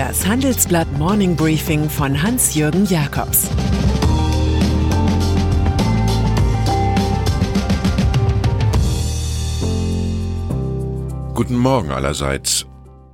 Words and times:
Das 0.00 0.26
Handelsblatt 0.26 0.90
Morning 0.96 1.36
Briefing 1.36 1.90
von 1.90 2.22
Hans-Jürgen 2.22 2.86
Jakobs 2.86 3.50
Guten 11.34 11.54
Morgen 11.54 11.90
allerseits. 11.90 12.64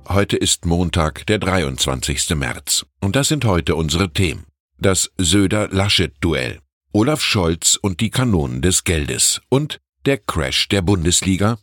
Heute 0.07 0.37
ist 0.37 0.65
Montag, 0.65 1.25
der 1.25 1.39
23. 1.39 2.29
März. 2.37 2.85
Und 3.01 3.17
das 3.17 3.27
sind 3.27 3.43
heute 3.43 3.75
unsere 3.75 4.13
Themen. 4.13 4.45
Das 4.79 5.11
Söder-Laschet-Duell. 5.17 6.59
Olaf 6.93 7.19
Scholz 7.19 7.75
und 7.75 7.99
die 7.99 8.11
Kanonen 8.11 8.61
des 8.61 8.85
Geldes. 8.85 9.41
Und 9.49 9.81
der 10.05 10.19
Crash 10.19 10.69
der 10.69 10.83
Bundesliga. 10.83 11.57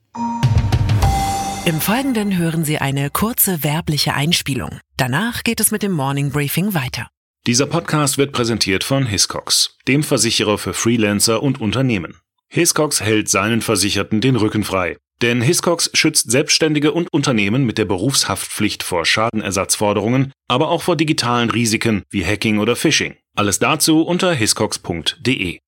Im 1.66 1.80
Folgenden 1.80 2.36
hören 2.36 2.62
Sie 2.66 2.76
eine 2.76 3.08
kurze 3.08 3.64
werbliche 3.64 4.12
Einspielung. 4.12 4.80
Danach 4.98 5.44
geht 5.44 5.60
es 5.60 5.70
mit 5.70 5.82
dem 5.82 5.92
Morning 5.92 6.30
Briefing 6.30 6.74
weiter. 6.74 7.08
Dieser 7.46 7.64
Podcast 7.64 8.18
wird 8.18 8.32
präsentiert 8.32 8.84
von 8.84 9.06
Hiscox, 9.06 9.78
dem 9.88 10.02
Versicherer 10.02 10.58
für 10.58 10.74
Freelancer 10.74 11.42
und 11.42 11.62
Unternehmen. 11.62 12.18
Hiscox 12.50 13.00
hält 13.00 13.30
seinen 13.30 13.62
Versicherten 13.62 14.20
den 14.20 14.36
Rücken 14.36 14.62
frei. 14.62 14.98
Denn 15.22 15.40
Hiscox 15.40 15.90
schützt 15.94 16.30
Selbstständige 16.30 16.92
und 16.92 17.10
Unternehmen 17.14 17.64
mit 17.64 17.78
der 17.78 17.86
Berufshaftpflicht 17.86 18.82
vor 18.82 19.06
Schadenersatzforderungen, 19.06 20.32
aber 20.48 20.68
auch 20.68 20.82
vor 20.82 20.96
digitalen 20.96 21.48
Risiken 21.48 22.02
wie 22.10 22.26
Hacking 22.26 22.58
oder 22.58 22.76
Phishing. 22.76 23.16
Alles 23.36 23.58
dazu 23.58 24.02
unter 24.02 24.34
hiscox.de. 24.34 25.60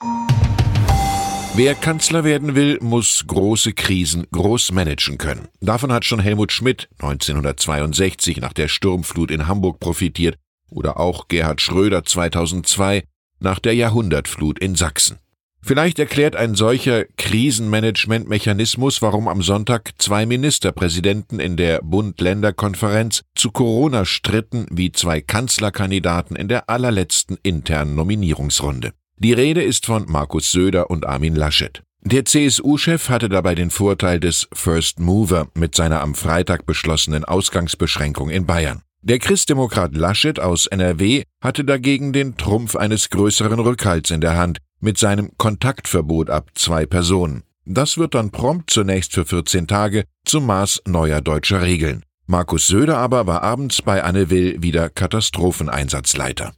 Wer 1.58 1.74
Kanzler 1.74 2.22
werden 2.22 2.54
will, 2.54 2.78
muss 2.82 3.24
große 3.26 3.72
Krisen 3.72 4.26
groß 4.30 4.72
managen 4.72 5.16
können. 5.16 5.48
Davon 5.62 5.90
hat 5.90 6.04
schon 6.04 6.20
Helmut 6.20 6.52
Schmidt 6.52 6.90
1962 6.98 8.42
nach 8.42 8.52
der 8.52 8.68
Sturmflut 8.68 9.30
in 9.30 9.46
Hamburg 9.46 9.80
profitiert 9.80 10.36
oder 10.68 11.00
auch 11.00 11.28
Gerhard 11.28 11.62
Schröder 11.62 12.04
2002 12.04 13.04
nach 13.40 13.58
der 13.58 13.74
Jahrhundertflut 13.74 14.58
in 14.58 14.74
Sachsen. 14.74 15.16
Vielleicht 15.62 15.98
erklärt 15.98 16.36
ein 16.36 16.56
solcher 16.56 17.06
Krisenmanagementmechanismus, 17.16 19.00
warum 19.00 19.26
am 19.26 19.40
Sonntag 19.40 19.94
zwei 19.96 20.26
Ministerpräsidenten 20.26 21.40
in 21.40 21.56
der 21.56 21.80
Bund-Länder-Konferenz 21.82 23.22
zu 23.34 23.50
Corona 23.50 24.04
stritten 24.04 24.66
wie 24.70 24.92
zwei 24.92 25.22
Kanzlerkandidaten 25.22 26.36
in 26.36 26.48
der 26.48 26.68
allerletzten 26.68 27.38
internen 27.42 27.94
Nominierungsrunde. 27.94 28.92
Die 29.18 29.32
Rede 29.32 29.62
ist 29.62 29.86
von 29.86 30.04
Markus 30.06 30.52
Söder 30.52 30.90
und 30.90 31.06
Armin 31.06 31.34
Laschet. 31.34 31.82
Der 32.02 32.26
CSU-Chef 32.26 33.08
hatte 33.08 33.30
dabei 33.30 33.54
den 33.54 33.70
Vorteil 33.70 34.20
des 34.20 34.46
First 34.52 35.00
Mover 35.00 35.48
mit 35.54 35.74
seiner 35.74 36.02
am 36.02 36.14
Freitag 36.14 36.66
beschlossenen 36.66 37.24
Ausgangsbeschränkung 37.24 38.28
in 38.28 38.44
Bayern. 38.44 38.82
Der 39.00 39.18
Christdemokrat 39.18 39.96
Laschet 39.96 40.38
aus 40.38 40.66
NRW 40.66 41.22
hatte 41.40 41.64
dagegen 41.64 42.12
den 42.12 42.36
Trumpf 42.36 42.76
eines 42.76 43.08
größeren 43.08 43.58
Rückhalts 43.58 44.10
in 44.10 44.20
der 44.20 44.36
Hand 44.36 44.58
mit 44.80 44.98
seinem 44.98 45.30
Kontaktverbot 45.38 46.28
ab 46.28 46.50
zwei 46.54 46.84
Personen. 46.84 47.42
Das 47.64 47.96
wird 47.96 48.14
dann 48.14 48.30
prompt 48.30 48.68
zunächst 48.68 49.14
für 49.14 49.24
14 49.24 49.66
Tage 49.66 50.04
zum 50.26 50.44
Maß 50.44 50.82
neuer 50.86 51.22
deutscher 51.22 51.62
Regeln. 51.62 52.02
Markus 52.26 52.66
Söder 52.66 52.98
aber 52.98 53.26
war 53.26 53.42
abends 53.42 53.80
bei 53.80 54.04
Anne 54.04 54.28
Will 54.28 54.62
wieder 54.62 54.90
Katastropheneinsatzleiter. 54.90 56.52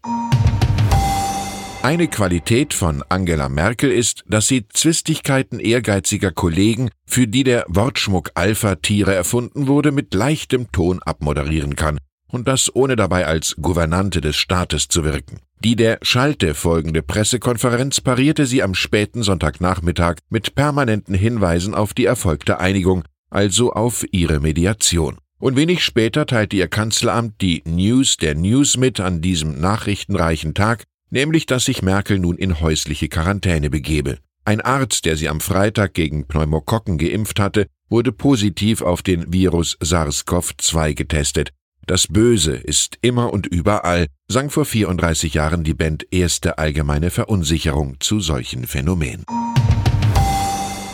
Eine 1.80 2.08
Qualität 2.08 2.74
von 2.74 3.04
Angela 3.08 3.48
Merkel 3.48 3.92
ist, 3.92 4.24
dass 4.26 4.48
sie 4.48 4.66
Zwistigkeiten 4.68 5.60
ehrgeiziger 5.60 6.32
Kollegen, 6.32 6.90
für 7.06 7.28
die 7.28 7.44
der 7.44 7.64
Wortschmuck 7.68 8.32
Alpha-Tiere 8.34 9.14
erfunden 9.14 9.68
wurde, 9.68 9.92
mit 9.92 10.12
leichtem 10.12 10.72
Ton 10.72 11.00
abmoderieren 11.02 11.76
kann, 11.76 11.98
und 12.26 12.48
das 12.48 12.74
ohne 12.74 12.96
dabei 12.96 13.26
als 13.26 13.54
Gouvernante 13.62 14.20
des 14.20 14.36
Staates 14.36 14.88
zu 14.88 15.04
wirken. 15.04 15.38
Die 15.64 15.76
der 15.76 15.98
Schalte 16.02 16.54
folgende 16.54 17.02
Pressekonferenz 17.02 18.00
parierte 18.00 18.44
sie 18.44 18.62
am 18.62 18.74
späten 18.74 19.22
Sonntagnachmittag 19.22 20.16
mit 20.30 20.56
permanenten 20.56 21.14
Hinweisen 21.14 21.74
auf 21.74 21.94
die 21.94 22.06
erfolgte 22.06 22.58
Einigung, 22.58 23.04
also 23.30 23.72
auf 23.72 24.04
ihre 24.10 24.40
Mediation. 24.40 25.18
Und 25.38 25.56
wenig 25.56 25.84
später 25.84 26.26
teilte 26.26 26.56
ihr 26.56 26.66
Kanzleramt 26.66 27.40
die 27.40 27.62
News 27.64 28.16
der 28.16 28.34
News 28.34 28.76
mit 28.76 28.98
an 28.98 29.20
diesem 29.20 29.60
nachrichtenreichen 29.60 30.54
Tag, 30.54 30.84
nämlich 31.10 31.46
dass 31.46 31.64
sich 31.64 31.82
Merkel 31.82 32.18
nun 32.18 32.36
in 32.36 32.60
häusliche 32.60 33.08
Quarantäne 33.08 33.70
begebe. 33.70 34.18
Ein 34.44 34.60
Arzt, 34.60 35.04
der 35.04 35.16
sie 35.16 35.28
am 35.28 35.40
Freitag 35.40 35.94
gegen 35.94 36.26
Pneumokokken 36.26 36.96
geimpft 36.98 37.38
hatte, 37.38 37.66
wurde 37.90 38.12
positiv 38.12 38.82
auf 38.82 39.02
den 39.02 39.32
Virus 39.32 39.76
SARS-CoV-2 39.80 40.94
getestet. 40.94 41.50
Das 41.86 42.06
Böse 42.06 42.52
ist 42.52 42.98
immer 43.00 43.32
und 43.32 43.46
überall, 43.46 44.08
sang 44.28 44.50
vor 44.50 44.66
34 44.66 45.34
Jahren 45.34 45.64
die 45.64 45.74
Band 45.74 46.06
Erste 46.10 46.58
allgemeine 46.58 47.10
Verunsicherung 47.10 47.96
zu 48.00 48.20
solchen 48.20 48.66
Phänomenen. 48.66 49.24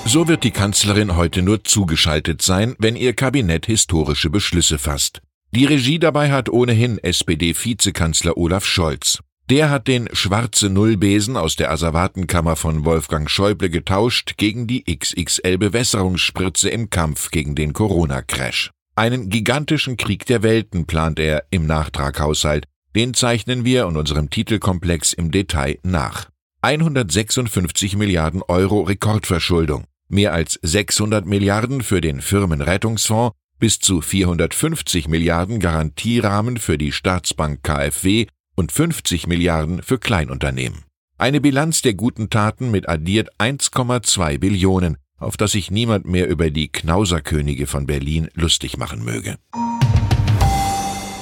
So 0.06 0.28
wird 0.28 0.44
die 0.44 0.50
Kanzlerin 0.50 1.16
heute 1.16 1.42
nur 1.42 1.64
zugeschaltet 1.64 2.42
sein, 2.42 2.76
wenn 2.78 2.94
ihr 2.94 3.14
Kabinett 3.14 3.66
historische 3.66 4.31
Beschlüsse 4.31 4.78
fasst. 4.78 5.22
Die 5.50 5.64
Regie 5.64 5.98
dabei 5.98 6.31
hat 6.31 6.48
ohnehin 6.48 6.98
SPD-Vizekanzler 6.98 8.36
Olaf 8.36 8.64
Scholz. 8.64 9.20
Der 9.50 9.69
hat 9.69 9.88
den 9.88 10.09
schwarze 10.15 10.71
Nullbesen 10.71 11.37
aus 11.37 11.55
der 11.55 11.71
Asservatenkammer 11.71 12.56
von 12.56 12.87
Wolfgang 12.87 13.28
Schäuble 13.28 13.69
getauscht 13.69 14.38
gegen 14.38 14.66
die 14.66 14.84
XXL-Bewässerungsspritze 14.84 16.71
im 16.71 16.88
Kampf 16.88 17.31
gegen 17.31 17.55
den 17.55 17.75
Corona-Crash. 17.75 18.71
Einen 18.97 19.28
gigantischen 19.28 19.99
Krieg 19.99 20.25
der 20.25 20.43
Welten 20.43 20.87
plant 20.87 21.19
er 21.19 21.44
im 21.50 21.66
Nachtraghaushalt. 21.66 22.65
Den 22.97 23.12
zeichnen 23.12 23.66
wir 23.66 23.87
in 23.87 23.97
unserem 23.97 24.31
Titelkomplex 24.31 25.12
im 25.12 25.31
Detail 25.31 25.78
nach. 25.82 26.31
156 26.62 27.97
Milliarden 27.99 28.41
Euro 28.41 28.81
Rekordverschuldung, 28.81 29.84
mehr 30.09 30.32
als 30.32 30.59
600 30.62 31.26
Milliarden 31.26 31.82
für 31.82 32.00
den 32.00 32.22
Firmenrettungsfonds, 32.22 33.37
bis 33.59 33.78
zu 33.78 34.00
450 34.00 35.06
Milliarden 35.09 35.61
Garantierahmen 35.61 36.56
für 36.56 36.78
die 36.78 36.93
Staatsbank 36.93 37.62
KfW 37.62 38.26
und 38.54 38.72
50 38.72 39.26
Milliarden 39.26 39.82
für 39.82 39.98
Kleinunternehmen. 39.98 40.84
Eine 41.19 41.41
Bilanz 41.41 41.82
der 41.82 41.94
guten 41.94 42.31
Taten 42.31 42.70
mit 42.70 42.88
addiert 42.88 43.31
1,2 43.38 44.38
Billionen, 44.38 44.97
auf 45.16 45.37
das 45.37 45.53
sich 45.53 45.70
niemand 45.70 46.06
mehr 46.06 46.28
über 46.28 46.50
die 46.50 46.69
Knauserkönige 46.69 47.66
von 47.66 47.87
Berlin 47.87 48.28
lustig 48.34 48.76
machen 48.76 49.04
möge. 49.04 49.37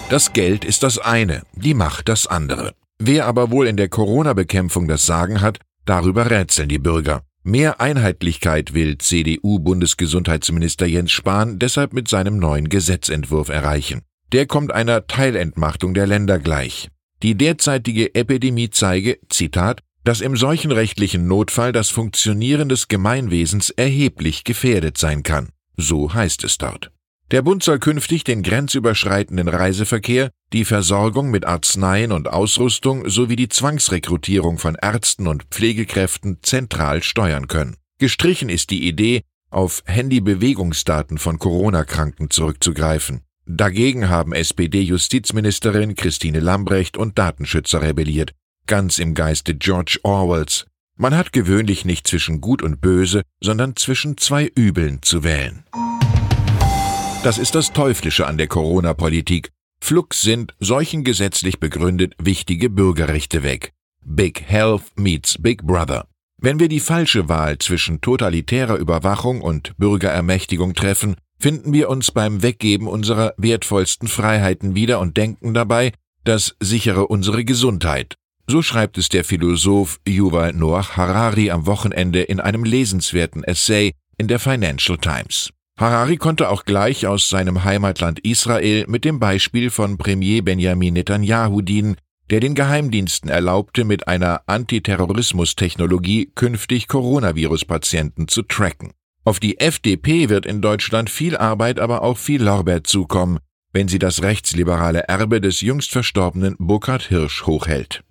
Das 0.08 0.32
Geld 0.32 0.64
ist 0.64 0.82
das 0.82 0.98
eine, 0.98 1.42
die 1.54 1.74
Macht 1.74 2.08
das 2.08 2.26
andere. 2.26 2.74
Wer 2.98 3.26
aber 3.26 3.50
wohl 3.50 3.66
in 3.66 3.76
der 3.76 3.88
Corona-Bekämpfung 3.88 4.86
das 4.86 5.06
Sagen 5.06 5.40
hat, 5.40 5.58
darüber 5.84 6.30
rätseln 6.30 6.68
die 6.68 6.78
Bürger. 6.78 7.22
Mehr 7.44 7.80
Einheitlichkeit 7.80 8.72
will 8.72 8.98
CDU-Bundesgesundheitsminister 8.98 10.86
Jens 10.86 11.10
Spahn 11.10 11.58
deshalb 11.58 11.92
mit 11.92 12.06
seinem 12.06 12.38
neuen 12.38 12.68
Gesetzentwurf 12.68 13.48
erreichen. 13.48 14.02
Der 14.32 14.46
kommt 14.46 14.72
einer 14.72 15.06
Teilentmachtung 15.06 15.94
der 15.94 16.06
Länder 16.06 16.38
gleich. 16.38 16.88
Die 17.22 17.36
derzeitige 17.36 18.14
Epidemie 18.14 18.70
zeige, 18.70 19.18
Zitat, 19.28 19.82
dass 20.04 20.20
im 20.20 20.36
seuchenrechtlichen 20.36 21.28
Notfall 21.28 21.70
das 21.70 21.90
Funktionieren 21.90 22.68
des 22.68 22.88
Gemeinwesens 22.88 23.70
erheblich 23.70 24.42
gefährdet 24.42 24.98
sein 24.98 25.22
kann. 25.22 25.50
So 25.76 26.12
heißt 26.12 26.42
es 26.42 26.58
dort. 26.58 26.90
Der 27.30 27.42
Bund 27.42 27.62
soll 27.62 27.78
künftig 27.78 28.24
den 28.24 28.42
grenzüberschreitenden 28.42 29.48
Reiseverkehr, 29.48 30.30
die 30.52 30.64
Versorgung 30.64 31.30
mit 31.30 31.46
Arzneien 31.46 32.12
und 32.12 32.28
Ausrüstung 32.28 33.08
sowie 33.08 33.36
die 33.36 33.48
Zwangsrekrutierung 33.48 34.58
von 34.58 34.74
Ärzten 34.74 35.28
und 35.28 35.44
Pflegekräften 35.44 36.40
zentral 36.42 37.02
steuern 37.02 37.48
können. 37.48 37.76
Gestrichen 37.98 38.48
ist 38.48 38.70
die 38.70 38.86
Idee, 38.86 39.22
auf 39.48 39.82
Handybewegungsdaten 39.86 41.18
von 41.18 41.38
Corona-Kranken 41.38 42.30
zurückzugreifen. 42.30 43.22
Dagegen 43.54 44.08
haben 44.08 44.32
SPD-Justizministerin 44.32 45.94
Christine 45.94 46.40
Lambrecht 46.40 46.96
und 46.96 47.18
Datenschützer 47.18 47.82
rebelliert, 47.82 48.32
ganz 48.66 48.98
im 48.98 49.12
Geiste 49.12 49.54
George 49.54 49.98
Orwells. 50.04 50.64
Man 50.96 51.14
hat 51.14 51.34
gewöhnlich 51.34 51.84
nicht 51.84 52.06
zwischen 52.06 52.40
Gut 52.40 52.62
und 52.62 52.80
Böse, 52.80 53.20
sondern 53.42 53.76
zwischen 53.76 54.16
zwei 54.16 54.50
Übeln 54.54 55.02
zu 55.02 55.22
wählen. 55.22 55.64
Das 57.24 57.36
ist 57.36 57.54
das 57.54 57.74
Teuflische 57.74 58.26
an 58.26 58.38
der 58.38 58.46
Corona-Politik. 58.46 59.50
Flux 59.82 60.22
sind, 60.22 60.54
solchen 60.58 61.04
gesetzlich 61.04 61.60
begründet, 61.60 62.14
wichtige 62.18 62.70
Bürgerrechte 62.70 63.42
weg. 63.42 63.72
Big 64.02 64.42
Health 64.46 64.84
meets 64.96 65.36
Big 65.38 65.62
Brother. 65.66 66.06
Wenn 66.38 66.58
wir 66.58 66.68
die 66.68 66.80
falsche 66.80 67.28
Wahl 67.28 67.58
zwischen 67.58 68.00
totalitärer 68.00 68.76
Überwachung 68.76 69.42
und 69.42 69.76
Bürgerermächtigung 69.76 70.72
treffen, 70.72 71.16
finden 71.42 71.72
wir 71.72 71.90
uns 71.90 72.12
beim 72.12 72.42
Weggeben 72.42 72.86
unserer 72.86 73.34
wertvollsten 73.36 74.06
Freiheiten 74.06 74.76
wieder 74.76 75.00
und 75.00 75.16
denken 75.16 75.52
dabei, 75.54 75.92
das 76.22 76.54
sichere 76.60 77.08
unsere 77.08 77.44
Gesundheit. 77.44 78.14
So 78.46 78.62
schreibt 78.62 78.96
es 78.96 79.08
der 79.08 79.24
Philosoph 79.24 79.98
Yuval 80.06 80.52
Noah 80.52 80.96
Harari 80.96 81.50
am 81.50 81.66
Wochenende 81.66 82.22
in 82.22 82.38
einem 82.38 82.64
lesenswerten 82.64 83.42
Essay 83.42 83.92
in 84.18 84.28
der 84.28 84.38
Financial 84.38 84.98
Times. 84.98 85.50
Harari 85.78 86.16
konnte 86.16 86.48
auch 86.48 86.64
gleich 86.64 87.06
aus 87.06 87.28
seinem 87.28 87.64
Heimatland 87.64 88.20
Israel 88.20 88.84
mit 88.86 89.04
dem 89.04 89.18
Beispiel 89.18 89.70
von 89.70 89.98
Premier 89.98 90.42
Benjamin 90.42 90.94
Netanyahu 90.94 91.60
dienen, 91.60 91.96
der 92.30 92.38
den 92.38 92.54
Geheimdiensten 92.54 93.30
erlaubte, 93.30 93.84
mit 93.84 94.06
einer 94.06 94.42
Antiterrorismustechnologie 94.46 96.30
künftig 96.34 96.86
Coronavirus-Patienten 96.86 98.28
zu 98.28 98.42
tracken. 98.42 98.92
Auf 99.24 99.38
die 99.38 99.60
FDP 99.60 100.28
wird 100.28 100.46
in 100.46 100.60
Deutschland 100.60 101.08
viel 101.08 101.36
Arbeit, 101.36 101.78
aber 101.78 102.02
auch 102.02 102.18
viel 102.18 102.42
Lorbeer 102.42 102.82
zukommen, 102.82 103.38
wenn 103.72 103.86
sie 103.86 104.00
das 104.00 104.22
rechtsliberale 104.22 105.04
Erbe 105.06 105.40
des 105.40 105.60
jüngst 105.60 105.92
verstorbenen 105.92 106.56
Burkhard 106.58 107.04
Hirsch 107.04 107.46
hochhält. 107.46 108.02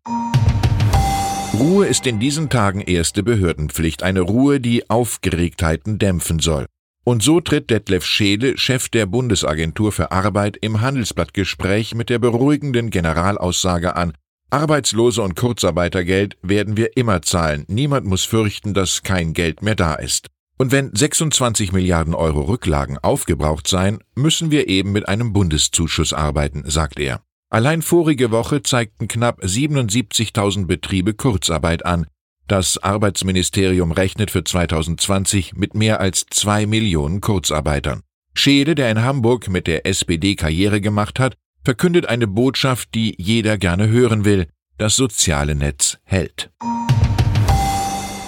Ruhe 1.54 1.86
ist 1.86 2.08
in 2.08 2.22
diesen 2.22 2.50
Tagen 2.50 2.80
erste 2.80 3.24
Behördenpflicht, 3.24 4.04
eine 4.04 4.22
Ruhe, 4.22 4.62
die 4.62 4.90
Aufgeregtheiten 4.90 6.00
dämpfen 6.00 6.40
soll. 6.40 6.66
Und 7.04 7.22
so 7.22 7.42
tritt 7.42 7.70
Detlef 7.70 8.06
Scheele, 8.06 8.58
Chef 8.58 8.88
der 8.88 9.06
Bundesagentur 9.06 9.92
für 9.92 10.14
Arbeit, 10.14 10.56
im 10.62 10.80
Handelsblattgespräch 10.80 11.94
mit 11.94 12.10
der 12.10 12.20
beruhigenden 12.20 12.90
Generalaussage 12.90 13.98
an, 13.98 14.14
Arbeitslose 14.50 15.22
und 15.22 15.36
Kurzarbeitergeld 15.36 16.38
werden 16.42 16.78
wir 16.78 16.96
immer 16.96 17.22
zahlen, 17.22 17.66
niemand 17.68 18.06
muss 18.06 18.24
fürchten, 18.24 18.74
dass 18.74 19.04
kein 19.04 19.34
Geld 19.34 19.62
mehr 19.62 19.76
da 19.76 19.96
ist. 19.96 20.30
Und 20.62 20.72
wenn 20.72 20.94
26 20.94 21.72
Milliarden 21.72 22.14
Euro 22.14 22.42
Rücklagen 22.42 23.00
aufgebraucht 23.00 23.68
seien, 23.68 23.98
müssen 24.14 24.52
wir 24.52 24.68
eben 24.68 24.92
mit 24.92 25.10
einem 25.10 25.34
Bundeszuschuss 25.34 26.14
arbeiten, 26.14 26.70
sagt 26.70 27.00
er. 27.00 27.24
Allein 27.50 27.82
vorige 27.82 28.30
Woche 28.30 28.62
zeigten 28.62 29.08
knapp 29.08 29.42
77.000 29.42 30.68
Betriebe 30.68 31.16
Kurzarbeit 31.16 31.84
an, 31.84 32.06
das 32.48 32.78
Arbeitsministerium 32.78 33.92
rechnet 33.92 34.30
für 34.30 34.44
2020 34.44 35.56
mit 35.56 35.74
mehr 35.74 36.00
als 36.00 36.28
zwei 36.30 36.68
Millionen 36.68 37.22
Kurzarbeitern. 37.22 38.04
Schede, 38.36 38.76
der 38.76 38.92
in 38.92 39.02
Hamburg 39.02 39.50
mit 39.50 39.66
der 39.66 39.88
SPD 39.88 40.36
Karriere 40.36 40.80
gemacht 40.80 41.20
hat, 41.20 41.38
verkündet 41.64 42.06
eine 42.06 42.28
Botschaft, 42.28 42.94
die 42.94 43.16
jeder 43.18 43.58
gerne 43.58 43.88
hören 43.88 44.26
will. 44.26 44.46
Das 44.78 44.96
soziale 44.96 45.56
Netz 45.56 45.98
hält. 46.04 46.52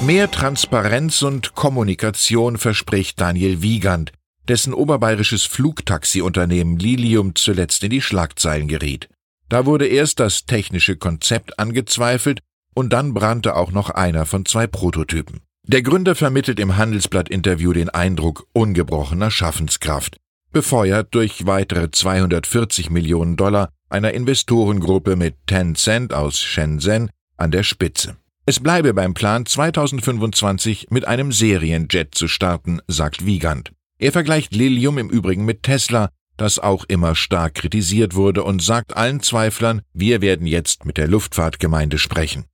Mehr 0.05 0.29
Transparenz 0.29 1.23
und 1.23 1.55
Kommunikation 1.55 2.59
verspricht 2.59 3.19
Daniel 3.19 3.63
Wiegand, 3.63 4.11
dessen 4.47 4.75
oberbayerisches 4.75 5.45
Flugtaxi-Unternehmen 5.45 6.77
Lilium 6.77 7.33
zuletzt 7.33 7.83
in 7.83 7.89
die 7.89 8.01
Schlagzeilen 8.01 8.67
geriet. 8.67 9.09
Da 9.49 9.65
wurde 9.65 9.87
erst 9.87 10.19
das 10.19 10.45
technische 10.45 10.97
Konzept 10.97 11.57
angezweifelt 11.57 12.41
und 12.75 12.93
dann 12.93 13.15
brannte 13.15 13.55
auch 13.55 13.71
noch 13.71 13.89
einer 13.89 14.27
von 14.27 14.45
zwei 14.45 14.67
Prototypen. 14.67 15.41
Der 15.63 15.81
Gründer 15.81 16.13
vermittelt 16.13 16.59
im 16.59 16.77
Handelsblatt-Interview 16.77 17.73
den 17.73 17.89
Eindruck 17.89 18.45
ungebrochener 18.53 19.31
Schaffenskraft, 19.31 20.17
befeuert 20.51 21.07
durch 21.15 21.47
weitere 21.47 21.89
240 21.89 22.91
Millionen 22.91 23.35
Dollar 23.35 23.69
einer 23.89 24.13
Investorengruppe 24.13 25.15
mit 25.15 25.35
Tencent 25.47 26.13
aus 26.13 26.39
Shenzhen 26.39 27.09
an 27.35 27.49
der 27.49 27.63
Spitze. 27.63 28.15
Es 28.49 28.61
bleibe 28.61 28.93
beim 28.93 29.13
Plan, 29.13 29.45
2025 29.45 30.87
mit 30.89 31.05
einem 31.05 31.33
Serienjet 31.33 32.15
zu 32.15 32.29
starten, 32.29 32.79
sagt 32.87 33.25
Wiegand. 33.25 33.73
Er 33.99 34.13
vergleicht 34.13 34.55
Lilium 34.55 34.97
im 34.97 35.09
Übrigen 35.09 35.43
mit 35.43 35.63
Tesla, 35.63 36.11
das 36.37 36.57
auch 36.57 36.85
immer 36.87 37.13
stark 37.13 37.55
kritisiert 37.55 38.15
wurde, 38.15 38.45
und 38.45 38.63
sagt 38.63 38.95
allen 38.95 39.19
Zweiflern, 39.19 39.81
wir 39.91 40.21
werden 40.21 40.47
jetzt 40.47 40.85
mit 40.85 40.95
der 40.95 41.09
Luftfahrtgemeinde 41.09 41.97
sprechen. 41.97 42.45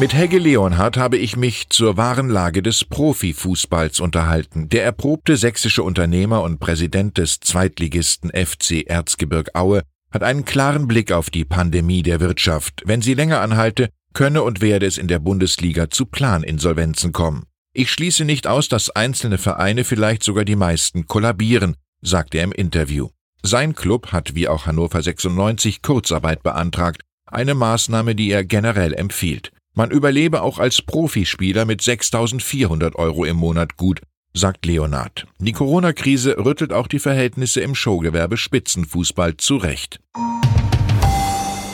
Mit 0.00 0.14
Hegge 0.14 0.38
Leonhardt 0.38 0.96
habe 0.96 1.18
ich 1.18 1.36
mich 1.36 1.68
zur 1.68 1.98
wahren 1.98 2.30
Lage 2.30 2.62
des 2.62 2.86
Profifußballs 2.86 4.00
unterhalten. 4.00 4.70
Der 4.70 4.82
erprobte 4.82 5.36
sächsische 5.36 5.82
Unternehmer 5.82 6.40
und 6.42 6.58
Präsident 6.58 7.18
des 7.18 7.40
Zweitligisten 7.40 8.30
FC 8.30 8.86
Erzgebirg 8.86 9.50
Aue 9.54 9.82
hat 10.10 10.22
einen 10.22 10.46
klaren 10.46 10.88
Blick 10.88 11.12
auf 11.12 11.28
die 11.28 11.44
Pandemie 11.44 12.02
der 12.02 12.20
Wirtschaft. 12.20 12.80
Wenn 12.86 13.02
sie 13.02 13.12
länger 13.12 13.42
anhalte, 13.42 13.90
könne 14.12 14.42
und 14.42 14.60
werde 14.60 14.86
es 14.86 14.98
in 14.98 15.08
der 15.08 15.18
Bundesliga 15.18 15.90
zu 15.90 16.06
Planinsolvenzen 16.06 17.12
kommen. 17.12 17.44
Ich 17.74 17.90
schließe 17.90 18.24
nicht 18.24 18.46
aus, 18.46 18.68
dass 18.68 18.90
einzelne 18.90 19.38
Vereine, 19.38 19.84
vielleicht 19.84 20.22
sogar 20.22 20.44
die 20.44 20.56
meisten, 20.56 21.06
kollabieren, 21.06 21.76
sagte 22.02 22.38
er 22.38 22.44
im 22.44 22.52
Interview. 22.52 23.08
Sein 23.42 23.74
Club 23.74 24.12
hat 24.12 24.34
wie 24.34 24.46
auch 24.46 24.66
Hannover 24.66 25.02
96 25.02 25.82
Kurzarbeit 25.82 26.42
beantragt, 26.42 27.02
eine 27.26 27.54
Maßnahme, 27.54 28.14
die 28.14 28.30
er 28.30 28.44
generell 28.44 28.92
empfiehlt. 28.92 29.52
Man 29.74 29.90
überlebe 29.90 30.42
auch 30.42 30.58
als 30.58 30.82
Profispieler 30.82 31.64
mit 31.64 31.80
6400 31.80 32.94
Euro 32.96 33.24
im 33.24 33.36
Monat 33.36 33.76
gut, 33.76 34.02
sagt 34.34 34.66
Leonard. 34.66 35.26
Die 35.38 35.52
Corona-Krise 35.52 36.36
rüttelt 36.38 36.72
auch 36.72 36.86
die 36.86 36.98
Verhältnisse 36.98 37.62
im 37.62 37.74
Showgewerbe 37.74 38.36
Spitzenfußball 38.36 39.38
zurecht. 39.38 39.98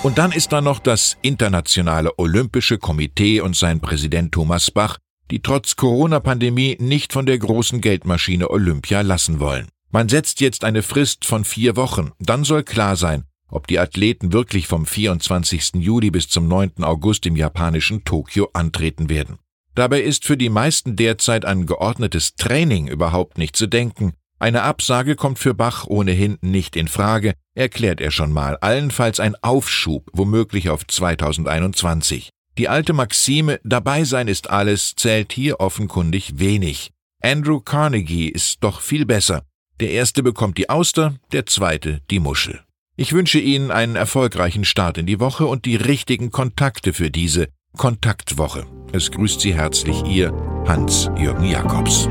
Und 0.05 0.17
dann 0.17 0.31
ist 0.31 0.53
da 0.53 0.61
noch 0.61 0.79
das 0.79 1.17
Internationale 1.23 2.17
Olympische 2.19 2.79
Komitee 2.79 3.41
und 3.41 3.57
sein 3.57 3.81
Präsident 3.81 4.33
Thomas 4.33 4.71
Bach, 4.71 4.99
die 5.33 5.41
trotz 5.41 5.75
Corona-Pandemie 5.75 6.77
nicht 6.79 7.13
von 7.13 7.27
der 7.27 7.39
großen 7.39 7.81
Geldmaschine 7.81 8.49
Olympia 8.49 9.01
lassen 9.01 9.41
wollen. 9.41 9.67
Man 9.91 10.09
setzt 10.09 10.41
jetzt 10.41 10.65
eine 10.65 10.83
Frist 10.83 11.25
von 11.25 11.45
vier 11.45 11.75
Wochen, 11.75 12.13
dann 12.21 12.45
soll 12.45 12.63
klar 12.63 12.95
sein, 12.95 13.25
ob 13.51 13.67
die 13.67 13.81
Athleten 13.81 14.33
wirklich 14.33 14.69
vom 14.69 14.87
24. 14.87 15.73
Juli 15.75 16.11
bis 16.13 16.29
zum 16.29 16.47
9. 16.47 16.85
August 16.85 17.27
im 17.27 17.35
japanischen 17.35 18.05
Tokio 18.05 18.51
antreten 18.53 19.09
werden. 19.09 19.39
Dabei 19.75 20.01
ist 20.01 20.25
für 20.25 20.37
die 20.37 20.51
meisten 20.51 20.95
derzeit 20.95 21.45
ein 21.45 21.67
geordnetes 21.67 22.37
Training 22.37 22.87
überhaupt 22.87 23.37
nicht 23.37 23.57
zu 23.57 23.67
denken. 23.67 24.13
Eine 24.41 24.63
Absage 24.63 25.17
kommt 25.17 25.39
für 25.39 25.53
Bach 25.53 25.87
ohnehin 25.87 26.39
nicht 26.41 26.77
in 26.77 26.87
Frage, 26.87 27.35
erklärt 27.55 28.01
er 28.01 28.13
schon 28.13 28.33
mal, 28.33 28.57
allenfalls 28.61 29.19
ein 29.19 29.35
Aufschub, 29.43 30.09
womöglich 30.13 30.71
auf 30.71 30.87
2021. 30.87 32.31
Die 32.57 32.69
alte 32.69 32.93
Maxime 32.93 33.61
Dabei 33.65 34.05
sein 34.05 34.29
ist 34.29 34.51
alles 34.51 34.95
zählt 34.97 35.33
hier 35.33 35.61
offenkundig 35.61 36.39
wenig. 36.39 36.91
Andrew 37.21 37.61
Carnegie 37.61 38.29
ist 38.29 38.59
doch 38.63 38.81
viel 38.81 39.07
besser. 39.07 39.43
Der 39.81 39.91
erste 39.91 40.23
bekommt 40.23 40.59
die 40.59 40.71
Auster, 40.71 41.15
der 41.33 41.47
zweite 41.47 42.01
die 42.11 42.21
Muschel. 42.21 42.61
Ich 42.97 43.13
wünsche 43.13 43.39
Ihnen 43.39 43.71
einen 43.71 43.95
erfolgreichen 43.95 44.65
Start 44.65 44.99
in 44.99 45.07
die 45.07 45.21
Woche 45.21 45.47
und 45.47 45.67
die 45.67 45.77
richtigen 45.77 46.31
Kontakte 46.31 46.93
für 46.93 47.11
diese 47.11 47.49
Kontaktwoche. 47.77 48.67
Es 48.93 49.11
grüßt 49.11 49.41
Sie 49.41 49.55
herzlich 49.55 50.03
Ihr 50.05 50.33
Hans-Jürgen 50.67 51.45
Jakobs. 51.45 52.09